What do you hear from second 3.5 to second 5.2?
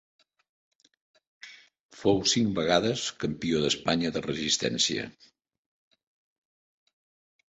d'Espanya de resistència.